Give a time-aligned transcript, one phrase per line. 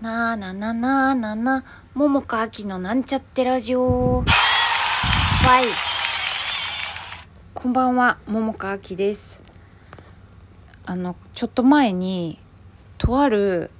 [0.00, 4.20] なあななななな、ももかあきのなんちゃってラジオ。
[4.20, 4.24] わ
[5.60, 5.64] い。
[7.52, 9.42] こんばんは、ももかあきです。
[10.86, 12.38] あの、ちょっと前に、
[12.96, 13.70] とある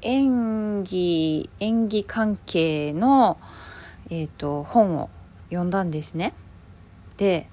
[0.00, 3.36] 演技、演技関係の、
[4.08, 5.10] えっ、と、本を
[5.50, 6.32] 読んだんですね。
[7.18, 7.46] で、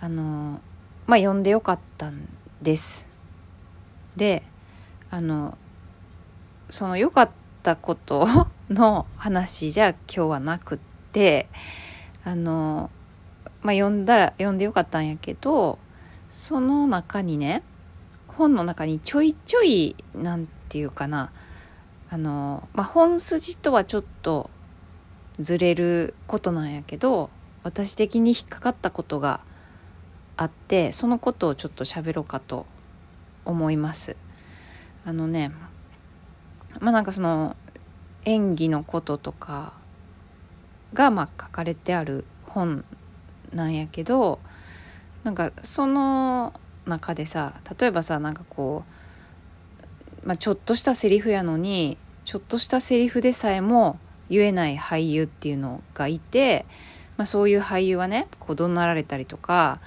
[0.00, 0.60] あの、
[1.08, 2.28] まあ、読んでよかったん
[2.62, 3.08] です。
[4.14, 4.44] で、
[5.10, 5.58] あの、
[6.68, 7.30] その良かっ
[7.62, 8.26] たこと
[8.70, 10.78] の話じゃ今日はなくっ
[11.12, 11.48] て
[12.24, 12.90] あの
[13.62, 15.78] まあ読んだら読んでよかったんやけど
[16.28, 17.62] その中にね
[18.26, 21.30] 本の中にちょいちょいなんていうかな
[22.10, 24.50] あの、まあ、本筋とはちょっと
[25.38, 27.30] ずれることなんやけど
[27.62, 29.40] 私的に引っかかったことが
[30.36, 32.66] あってそのことをちょっと喋ろうかと
[33.44, 34.16] 思います。
[35.04, 35.52] あのね
[36.80, 37.56] まあなんかその
[38.24, 39.72] 演技のこととか
[40.94, 42.84] がまあ書かれてある本
[43.52, 44.38] なんやけど
[45.24, 46.52] なんかその
[46.86, 48.84] 中でさ例えばさなんかこ
[50.24, 56.66] う、まあ、ちょっとしたセリフやのにちょっとしたセリフでさえも言えない俳優っていうのがいて、
[57.16, 59.80] まあ、そういう俳優はねこう怒鳴られたりとか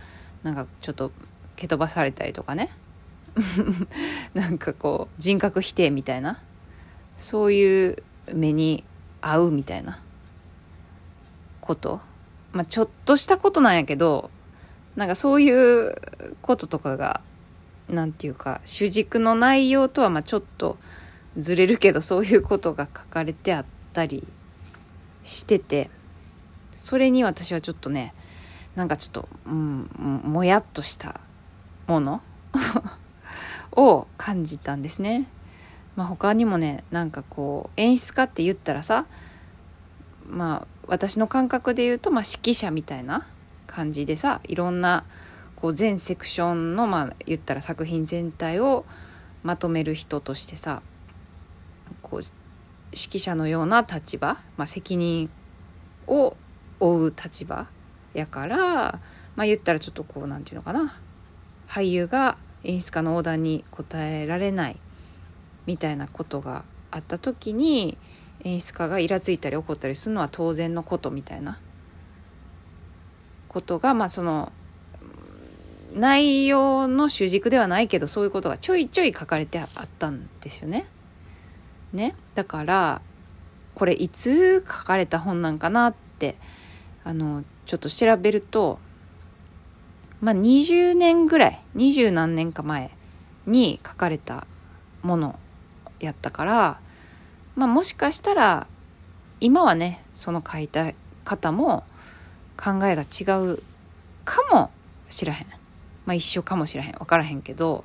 [0.43, 1.11] なんかちょっと
[1.55, 2.69] 蹴飛ばされたりとかね。
[4.33, 6.41] なんかこう人格否定みたいな
[7.19, 8.03] そういう
[8.33, 8.83] 目に
[9.21, 10.01] 合うみたいな
[11.61, 12.01] こと？
[12.53, 14.31] まあちょっとしたことなんやけど
[14.95, 15.95] なんかそういう
[16.41, 17.21] こととかが
[17.87, 20.77] なんていうか主軸の内容とはまあちょっと
[21.37, 24.25] ずれるけどそういうことが書かれてあったり
[25.23, 25.89] してて
[26.73, 28.13] それに私はちょっとね
[28.75, 29.89] なんかちょっと、うん、
[30.23, 31.19] もやっとした
[31.87, 32.21] もの？
[33.73, 35.27] を感じたんですね。
[35.99, 39.05] まあ、他にもねなんかこう演出家って言ったらさ
[40.29, 43.27] まあ私の感覚で言うと、まあ、指揮者みたいな
[43.67, 45.03] 感じでさいろんな
[45.57, 48.85] こう全セクションのまあ言ったら作品全体を
[49.43, 50.81] まとめる人としてさ
[52.01, 52.21] こう
[52.93, 55.29] 指揮者のような立場、まあ、責任
[56.07, 56.37] を
[56.79, 57.67] 負う立場
[58.13, 59.01] やから
[59.35, 60.97] まあ言ったらちょっとこうなんていうのかな。
[61.67, 64.79] 俳優が演出家のオーダーに応えられない
[65.69, 67.95] みたいなことがあった時に
[68.43, 71.59] 演出家がイラついたり怒ったりするのは当然のことみたいな
[73.47, 74.51] ことがまあその
[75.93, 80.87] 内容の主軸ではないけどそういうことがちょいちょい書かれてあったんですよね。
[81.93, 83.01] ねだから
[83.75, 86.35] これいつ書かれた本なんかなって
[87.03, 88.79] あのちょっと調べると
[90.19, 92.89] まあ20年ぐらい二十何年か前
[93.45, 94.47] に書かれた
[95.03, 95.39] もの
[95.99, 96.79] やったから
[97.55, 98.67] まあもしかしたら
[99.41, 100.93] 今はねその書いた
[101.23, 101.83] 方も
[102.57, 103.23] 考えが違
[103.53, 103.63] う
[104.25, 104.71] かも
[105.09, 105.47] しらへん。
[106.05, 106.91] まあ一緒かもしらへん。
[106.93, 107.83] 分からへんけど。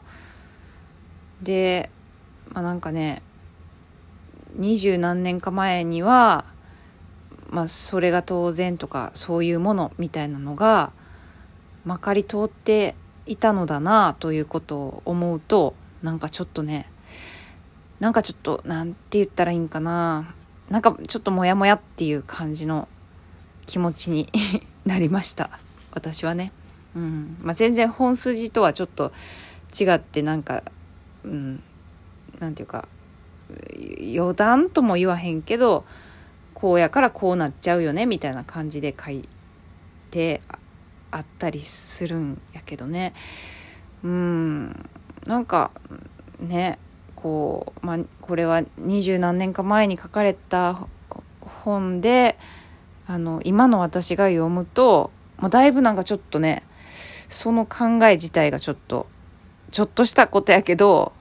[1.42, 1.90] で
[2.52, 3.22] まあなんかね
[4.54, 6.44] 二十何年か前には
[7.50, 10.92] まあそれが当然とかそういうものみたいなのが
[11.84, 12.94] まかり通って
[13.26, 16.90] いたのだなということを思うとなんかちょっとね
[18.04, 20.34] なんかちょっとなんて言ったらいいんかな。
[20.68, 22.86] なんかちょっとモヤモヤっていう感じの
[23.64, 24.28] 気持ちに
[24.84, 25.48] なりました。
[25.90, 26.52] 私はね、
[26.94, 27.38] うん。
[27.40, 29.10] まあ、全然本筋とはちょっと
[29.72, 30.62] 違ってなんか
[31.24, 31.62] うん。
[32.40, 32.86] なんていうか
[33.98, 35.86] 余談とも言わへんけど
[36.52, 39.26] こうやからこうなっちゃうよねみたいな感じで書い
[40.10, 40.42] て
[41.10, 43.14] あったりするんやけどね。
[44.02, 44.90] うん。
[45.24, 45.70] なんか
[46.38, 46.78] ね。
[47.16, 50.86] こう、まあ、これは二十何年か前に書かれた
[51.40, 52.38] 本で
[53.06, 56.62] あの今の私が読むともうだいぶなんかちょっとね
[57.28, 59.06] その考え自体がちょっと
[59.70, 61.12] ちょっとしたことやけど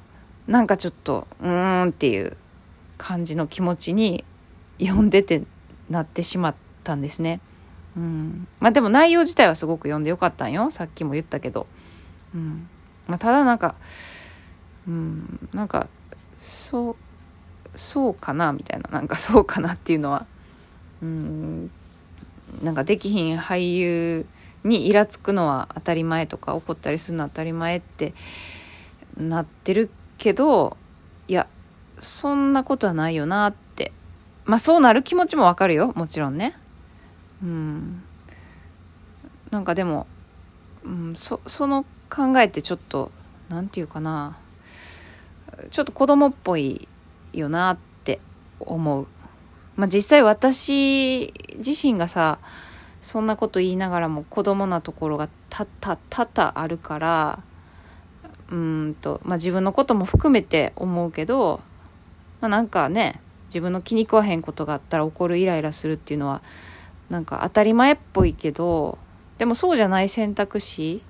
[0.47, 2.37] なんかちょっとうーんっていう
[2.97, 4.23] 感じの気持ちに
[4.79, 5.43] 読んでて
[5.89, 7.39] なってしまったんですね。
[7.95, 10.69] うん、まあでも内容自体はすごく読んでよかったんよ。
[10.71, 11.67] さっきも言ったけど、
[12.33, 12.67] うん。
[13.07, 13.75] まあ、ただなんか、
[14.87, 15.87] うん、なんか
[16.39, 16.95] そう
[17.75, 18.89] そうかなみたいな。
[18.91, 20.25] なんかそうかなっていうのは、
[21.01, 21.71] うん、
[22.61, 24.25] なんかできひん俳優
[24.63, 28.13] にイラつくのは当たり前とか怒ったりするのは当たり前って
[29.17, 30.77] なってるけど
[31.27, 31.47] いや
[31.99, 33.91] そんなことはないよなって。
[34.45, 36.55] まあそうなる気持ちもわかるよもちろんね。
[37.41, 38.03] うん、
[39.51, 40.07] なんかでも、
[40.83, 43.11] うん、そその考えってちょっと
[43.49, 44.37] 何て言うかな。
[45.71, 46.87] ちょっと子供っぽい
[47.33, 48.19] よなって
[48.59, 49.07] 思う。
[49.75, 52.37] まあ、実際私自身がさ
[53.01, 57.43] そんなこと言いながらも子供なところがたったたたあるから
[58.51, 61.59] うんと、まあ、自分のことも含めて思うけど、
[62.39, 66.41] まあ、なんかね自分の気に食わへんことがあったら怒るイライラするっていうのは
[67.09, 68.97] なんか当たり前っぽいけど
[69.37, 71.01] でもそうじゃない選択肢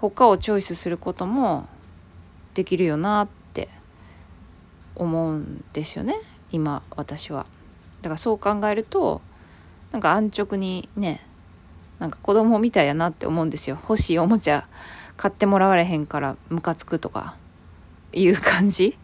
[0.00, 1.68] 他をチョイスすることも
[2.56, 3.68] できるよなって
[4.94, 6.16] 思うんですよね
[6.50, 7.44] 今私は。
[8.00, 9.20] だからそう考えると
[9.92, 11.20] なんか安直にね
[11.98, 13.78] なんか子供みたいやなって思うんですよ。
[13.82, 14.66] 欲しいおもちゃ
[15.18, 17.36] 買ってもらわれへんからムカつくとか
[18.14, 18.96] いう感じ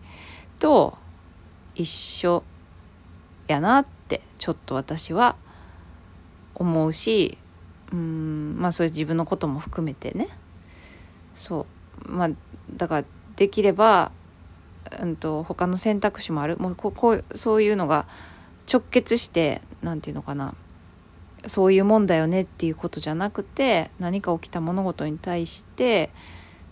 [0.58, 0.96] と
[1.74, 2.42] 一緒
[3.48, 5.36] やなってちょっと私は
[6.54, 7.36] 思うし
[7.92, 10.28] うんまあそういう自分のことも含めてね。
[11.34, 11.66] そ
[12.06, 12.10] う。
[12.10, 12.30] まあ
[12.74, 13.04] だから
[13.42, 14.12] できれば、
[15.00, 16.56] うんと、他の選択肢もある。
[16.58, 18.06] もうここうそういうのが
[18.72, 20.54] 直結して何て言うのかな。
[21.48, 26.10] そういうもんだよねっていうことじゃなくて何か起きた物事に対して、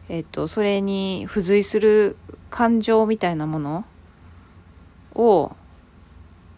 [0.09, 2.17] えっと、それに付随する
[2.51, 3.85] 感情みたいなもの
[5.17, 5.51] を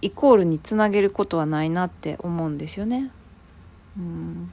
[0.02, 3.10] イコールにつなげることはないなって思うんですよね。
[3.96, 4.52] うん。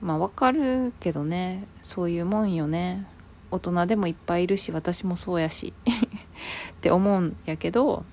[0.00, 1.64] まあわかるけどね。
[1.82, 3.12] そういうもんよね。
[3.54, 8.04] 大人でもいっぱいいるし私もそうやし って思うんやけど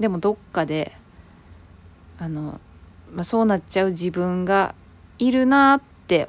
[0.00, 0.96] でもどっかで
[2.18, 2.60] あの
[3.12, 4.74] まあ、そうなっちゃう自分が
[5.18, 6.28] いるなって、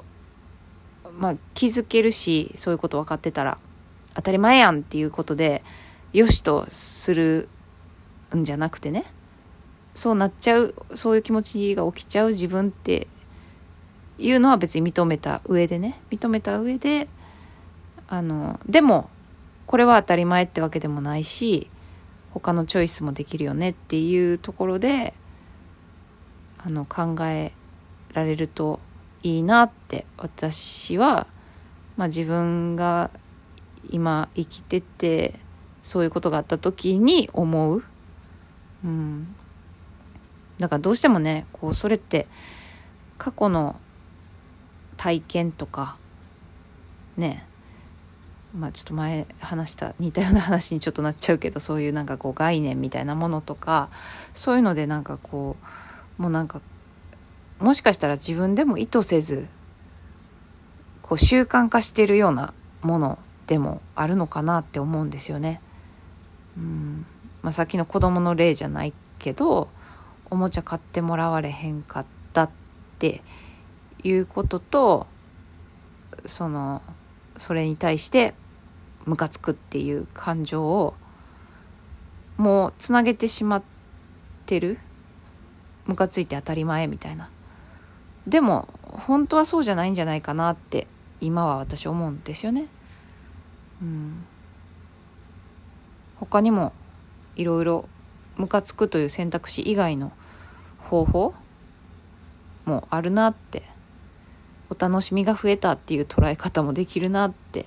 [1.17, 3.57] まあ、気づけるしそういうこと分かってたら
[4.13, 5.63] 当たり前やんっていうことで
[6.13, 7.49] よしとする
[8.35, 9.05] んじゃなくてね
[9.95, 13.07] そうなっちゃうそういう気持ちが起きちゃう自分って
[14.19, 17.07] いうのは別に認めた上でね認めた上で
[18.07, 19.09] あのでも
[19.65, 21.69] これは当たり前ってわけでもないし
[22.31, 25.13] 他のチョイスもできるよねっていうところで
[26.57, 27.51] あの考え
[28.13, 28.79] られると
[29.23, 31.27] いいなって私は、
[31.97, 33.09] まあ、自分が
[33.89, 35.33] 今生きてて
[35.83, 37.83] そういうことがあった時に思う。
[38.83, 39.35] うん、
[40.59, 42.27] だからどうしてもねこうそれって
[43.17, 43.75] 過去の
[44.97, 45.97] 体験とか
[47.15, 47.47] ね
[48.57, 53.89] まあちょっと前話した似たような話にちょっとなっちゃうけどそういうなんかこう概念みたいなものとか
[54.33, 55.55] そういうのでなんかこ
[56.17, 56.61] うもうなんか
[57.59, 59.47] もしかしたら自分でも意図せず
[61.03, 65.61] こう習慣化してるようなものでもあるのかなって思うんですよね。
[66.57, 67.05] うん
[67.43, 69.69] まあ、さっきの子供の例じゃないけど
[70.29, 72.49] おもちゃ買ってもらわれへんかったっ
[72.99, 73.21] て
[74.03, 75.07] いうことと
[76.25, 76.81] その
[77.37, 78.33] それに対して
[79.07, 80.93] ムカつくっていう感情を
[82.37, 83.63] もうつなげてしまっ
[84.45, 84.77] てる？
[85.87, 87.29] ムカついて当たり前みたいな。
[88.27, 90.85] でも本当はそうじゃないんじゃないかなって
[91.21, 92.67] 今は私思うんですよね。
[93.81, 94.25] うん。
[96.19, 96.73] 他にも
[97.35, 97.87] いろいろ
[98.35, 100.11] ムカつくという選択肢以外の
[100.79, 101.33] 方法
[102.65, 103.63] もあるなって
[104.69, 107.65] お楽しみが増えたっていう捉え方もできるなって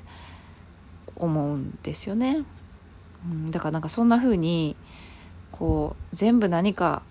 [1.20, 2.44] 思うんですよね、
[3.24, 4.76] うん、だからなんかそんな風に
[5.52, 7.02] こう全部何か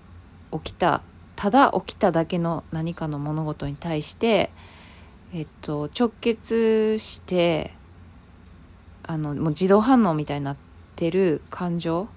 [0.52, 1.02] 起きた
[1.36, 4.50] ただ起きただけの何かの物事に対して、
[5.34, 7.74] えっと、直結して
[9.04, 10.58] あのもう自動反応みたいになっ
[10.96, 12.10] てる感情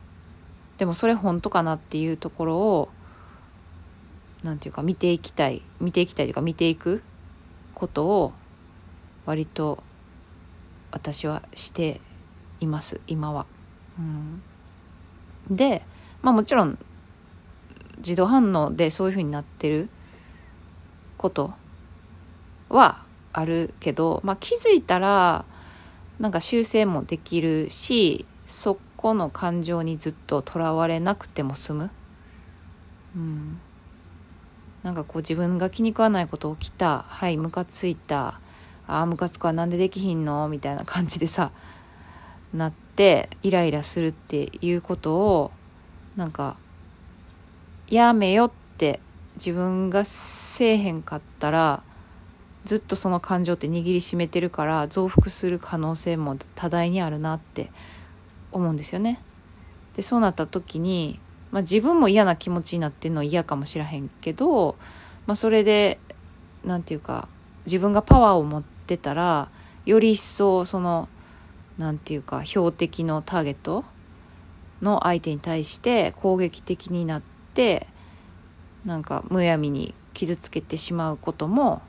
[0.79, 2.89] でもそれ本当かなっていうところを
[4.43, 7.03] 何て言うか見ていきたい見ていきたいというか見ていく
[7.75, 8.33] ことを
[9.25, 9.83] 割と
[11.03, 12.01] 私はして
[12.61, 13.47] います今は。
[13.99, 14.03] う
[15.53, 15.83] ん、で
[16.23, 16.79] まあもちろん
[17.99, 19.89] 自動反応でそういう風になってる
[21.17, 21.55] こと
[22.69, 25.45] はあるけど、まあ、気づいたら
[26.21, 31.91] なんか修正もできるしそこの感情にずっととらわれなくても済む。
[33.17, 33.61] うん、
[34.85, 38.41] なんかこう自分が気に食わないこと起きたはいムカついた
[38.87, 40.49] ああムカつくはなんでできひんの？
[40.49, 41.53] みたいな感じでさ
[42.53, 45.51] なってイライラするっていうことを
[46.17, 46.57] なんか
[47.89, 49.01] やめよって
[49.37, 51.83] 自分がせえへんかったら
[52.65, 57.71] ずっとその感情って握りしめてるから増幅する可能性も多大にあるなって
[58.53, 59.21] 思うんですよね。
[59.97, 61.19] でそうなった時に、
[61.51, 64.77] まあ、自分も嫌な気持ちになってるのは嫌かもしらへんけど、
[65.27, 65.99] まあ、それで
[66.65, 67.29] 何て言うか
[67.67, 69.49] 自分がパワーを持ってたら
[69.85, 71.09] より一層その
[71.79, 73.85] 何て言うか標的のターゲット
[74.81, 77.23] の相手に対して攻撃的になっ
[77.55, 77.87] て
[78.85, 81.83] なんかむやみに傷つけてしまうことも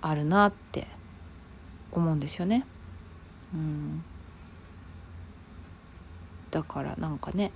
[0.00, 0.86] あるなって
[1.92, 2.64] 思うんですよね。
[3.54, 4.04] うん
[6.50, 7.52] だからなんかね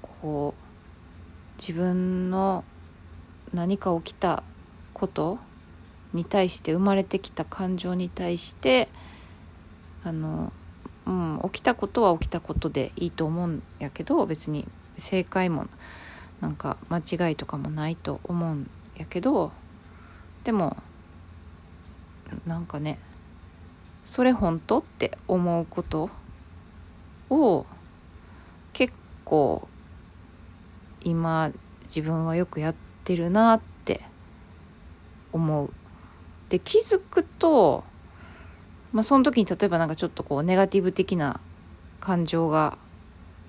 [0.00, 2.64] こう自分の
[3.52, 4.42] 何か起きた
[4.94, 5.38] こと
[6.12, 8.88] に対して生まれてきた感情に対して
[10.04, 10.52] あの、
[11.06, 15.66] うん、起きたことは起きたことでいいと思うんやけど別に正解も
[16.40, 19.52] なんか間違いとかもないと思うんやけど
[20.44, 20.76] でも
[22.46, 22.98] なんかね
[24.04, 26.10] それ本当って思うこと
[27.30, 27.66] を
[28.72, 29.68] 結構
[31.02, 31.50] 今
[31.82, 32.74] 自分はよくやっ
[33.04, 34.02] てるなって
[35.32, 35.72] 思う。
[36.48, 37.84] で気づくと、
[38.92, 41.40] まあ、その時に例えばなんかちょっとこうネガティブ的な
[42.00, 42.78] 感情が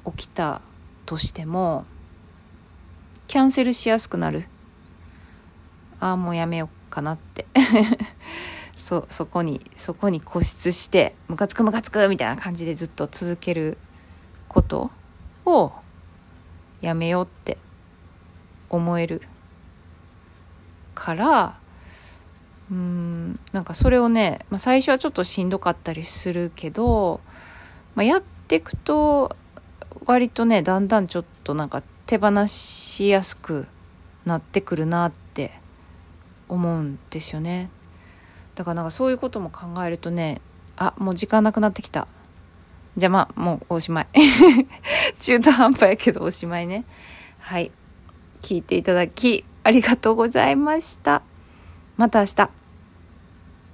[0.06, 0.62] 起きた
[1.06, 1.86] としても
[3.27, 4.46] キャンセルしやすくなる。
[6.00, 7.46] ああもうやめようかなって。
[8.75, 13.77] そそこにそこに固執してムカつくムカつくみたいな感じでずっと続ける
[14.48, 14.89] こと
[15.46, 15.74] を
[16.79, 17.58] やめようって
[18.70, 19.22] 思える
[20.96, 21.58] から
[22.71, 27.19] うんなんかそれをね、まあ、最初はちょっとしんどかったりするけど、
[27.95, 29.35] まあ、やっていくと
[30.05, 33.67] 割とねだんだんちょっとなんか手放しやすく
[34.25, 35.51] なってくるなって
[36.47, 37.69] 思うんですよね。
[38.55, 40.41] だからなんかそういうことも考えるとね
[40.75, 42.07] あもう時間なくなってきた。
[42.97, 44.07] じゃあまあもうおしまい。
[45.17, 46.85] 中途半端やけどおしまいね。
[47.39, 47.71] はい。
[48.41, 51.23] 聞いていただきありがとうございました。
[51.97, 52.59] また明日。